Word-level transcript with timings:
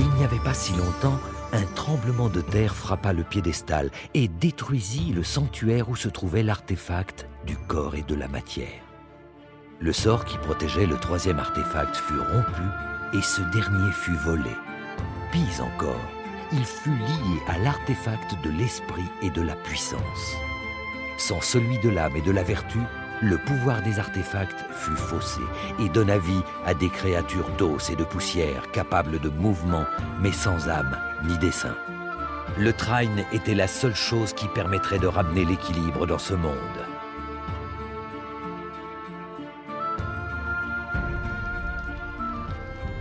Il 0.00 0.08
n'y 0.14 0.24
avait 0.24 0.38
pas 0.38 0.54
si 0.54 0.72
longtemps, 0.72 1.20
un 1.52 1.64
tremblement 1.74 2.30
de 2.30 2.40
terre 2.40 2.74
frappa 2.74 3.12
le 3.12 3.22
piédestal 3.22 3.90
et 4.14 4.28
détruisit 4.28 5.12
le 5.12 5.22
sanctuaire 5.22 5.90
où 5.90 5.96
se 5.96 6.08
trouvait 6.08 6.42
l'artefact 6.42 7.28
du 7.46 7.58
corps 7.58 7.94
et 7.96 8.02
de 8.02 8.14
la 8.14 8.26
matière. 8.26 8.80
Le 9.78 9.92
sort 9.92 10.24
qui 10.24 10.38
protégeait 10.38 10.86
le 10.86 10.96
troisième 10.96 11.38
artefact 11.38 11.96
fut 11.96 12.18
rompu 12.18 12.62
et 13.12 13.20
ce 13.20 13.42
dernier 13.52 13.92
fut 13.92 14.16
volé. 14.16 14.50
Pis 15.32 15.60
encore, 15.60 16.00
il 16.52 16.64
fut 16.64 16.96
lié 16.96 17.42
à 17.46 17.58
l'artefact 17.58 18.42
de 18.42 18.50
l'esprit 18.50 19.10
et 19.20 19.28
de 19.28 19.42
la 19.42 19.54
puissance. 19.54 20.34
Sans 21.18 21.42
celui 21.42 21.78
de 21.80 21.90
l'âme 21.90 22.16
et 22.16 22.22
de 22.22 22.32
la 22.32 22.42
vertu, 22.42 22.78
le 23.22 23.36
pouvoir 23.36 23.82
des 23.82 23.98
artefacts 23.98 24.64
fut 24.72 24.96
faussé 24.96 25.42
et 25.78 25.88
donna 25.88 26.18
vie 26.18 26.42
à 26.64 26.74
des 26.74 26.88
créatures 26.88 27.48
d'os 27.58 27.90
et 27.90 27.96
de 27.96 28.04
poussière 28.04 28.70
capables 28.72 29.20
de 29.20 29.28
mouvement 29.28 29.84
mais 30.20 30.32
sans 30.32 30.68
âme 30.68 30.96
ni 31.24 31.36
dessein. 31.38 31.76
Le 32.58 32.72
Trine 32.72 33.24
était 33.32 33.54
la 33.54 33.68
seule 33.68 33.94
chose 33.94 34.32
qui 34.32 34.48
permettrait 34.48 34.98
de 34.98 35.06
ramener 35.06 35.44
l'équilibre 35.44 36.06
dans 36.06 36.18
ce 36.18 36.34
monde. 36.34 36.56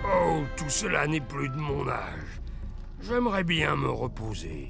Oh, 0.05 0.43
tout 0.55 0.69
cela 0.69 1.07
n'est 1.07 1.21
plus 1.21 1.49
de 1.49 1.57
mon 1.57 1.87
âge. 1.87 2.41
J'aimerais 3.01 3.43
bien 3.43 3.75
me 3.75 3.89
reposer. 3.89 4.69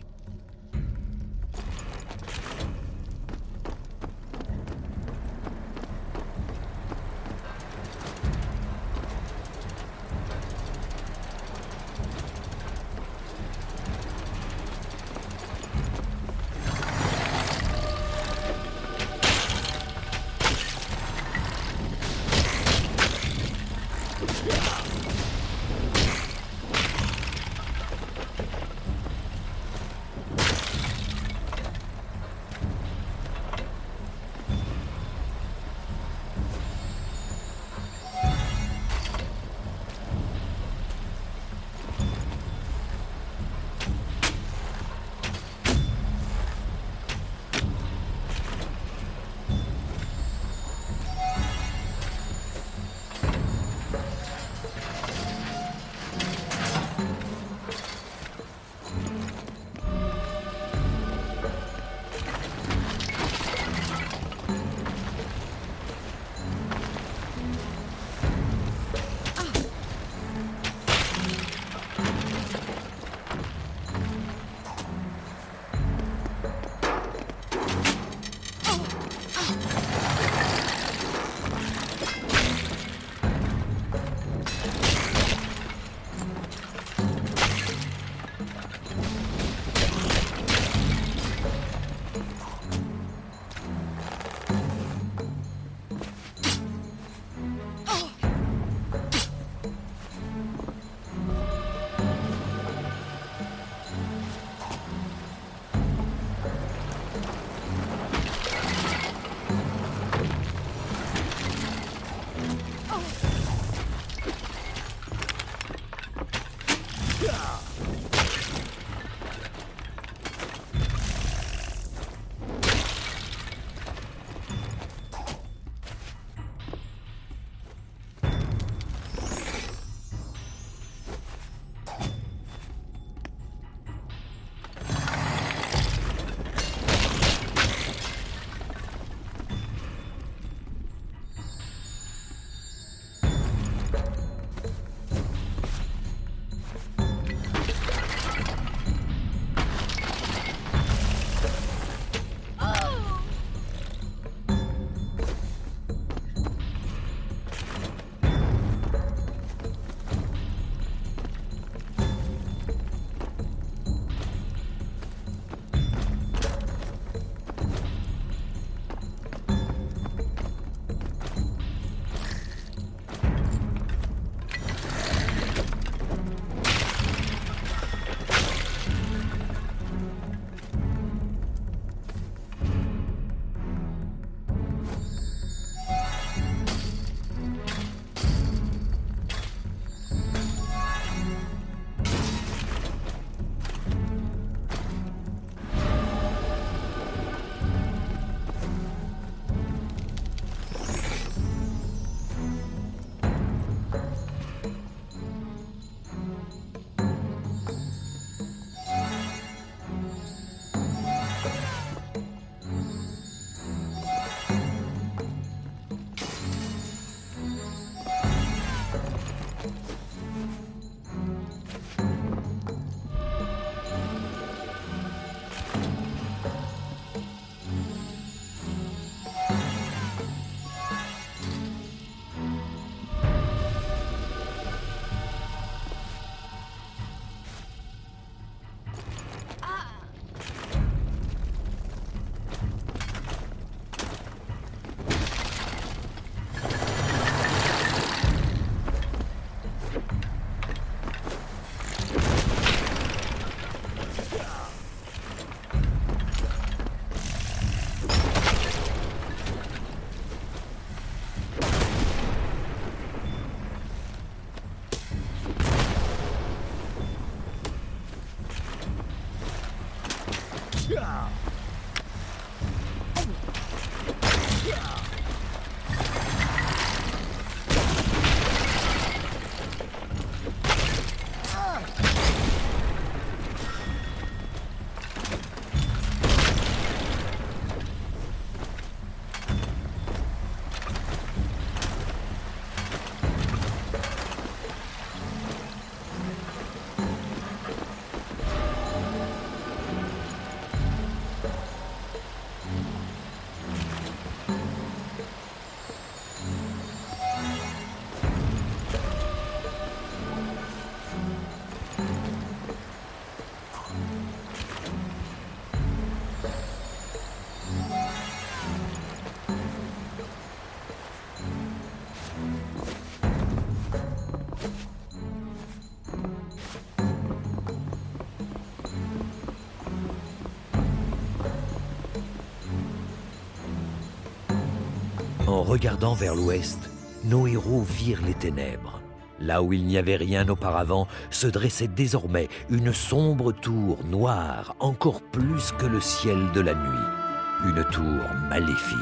En 335.50 335.64
regardant 335.64 336.14
vers 336.14 336.36
l'ouest, 336.36 336.92
nos 337.26 337.48
héros 337.48 337.82
virent 337.82 338.22
les 338.24 338.36
ténèbres. 338.36 339.02
Là 339.40 339.64
où 339.64 339.74
il 339.74 339.84
n'y 339.84 339.98
avait 339.98 340.16
rien 340.16 340.48
auparavant, 340.48 341.08
se 341.32 341.48
dressait 341.48 341.88
désormais 341.88 342.50
une 342.70 342.94
sombre 342.94 343.52
tour 343.52 343.98
noire, 344.06 344.76
encore 344.80 345.24
plus 345.24 345.72
que 345.80 345.88
le 345.88 346.00
ciel 346.02 346.52
de 346.54 346.62
la 346.62 346.76
nuit. 346.76 347.66
Une 347.66 347.84
tour 347.86 348.32
maléfique. 348.48 349.00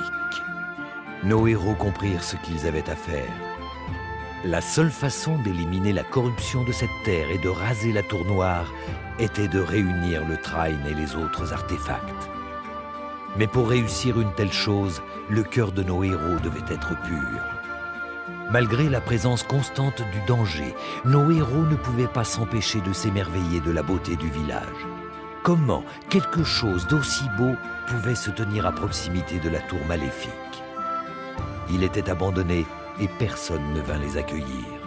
Nos 1.25 1.47
héros 1.47 1.75
comprirent 1.75 2.23
ce 2.23 2.37
qu'ils 2.37 2.65
avaient 2.65 2.89
à 2.89 2.95
faire. 2.95 3.33
La 4.45 4.61
seule 4.61 4.91
façon 4.91 5.37
d'éliminer 5.39 5.91
la 5.91 6.05
corruption 6.05 6.63
de 6.63 6.71
cette 6.71 6.89
terre 7.03 7.29
et 7.29 7.39
de 7.39 7.49
raser 7.49 7.91
la 7.91 8.03
tour 8.03 8.23
noire 8.23 8.71
était 9.19 9.49
de 9.49 9.59
réunir 9.59 10.25
le 10.25 10.37
Train 10.37 10.67
et 10.89 10.93
les 10.93 11.13
autres 11.13 11.51
artefacts. 11.51 12.36
Mais 13.37 13.47
pour 13.47 13.69
réussir 13.69 14.19
une 14.19 14.33
telle 14.33 14.51
chose, 14.51 15.01
le 15.29 15.43
cœur 15.43 15.71
de 15.71 15.83
nos 15.83 16.03
héros 16.03 16.39
devait 16.43 16.73
être 16.73 16.99
pur. 17.03 17.41
Malgré 18.51 18.89
la 18.89 19.01
présence 19.01 19.43
constante 19.43 20.01
du 20.11 20.21
danger, 20.25 20.73
nos 21.05 21.29
héros 21.31 21.65
ne 21.69 21.75
pouvaient 21.75 22.07
pas 22.07 22.23
s'empêcher 22.23 22.81
de 22.81 22.93
s'émerveiller 22.93 23.59
de 23.59 23.71
la 23.71 23.83
beauté 23.83 24.15
du 24.15 24.29
village. 24.29 24.87
Comment 25.43 25.83
quelque 26.09 26.43
chose 26.43 26.87
d'aussi 26.87 27.25
beau 27.37 27.55
pouvait 27.87 28.15
se 28.15 28.31
tenir 28.31 28.65
à 28.65 28.71
proximité 28.71 29.39
de 29.39 29.49
la 29.49 29.59
tour 29.59 29.79
maléfique? 29.87 30.31
Il 31.69 31.83
était 31.83 32.09
abandonné 32.09 32.65
et 32.99 33.07
personne 33.19 33.73
ne 33.73 33.81
vint 33.81 33.99
les 33.99 34.17
accueillir. 34.17 34.86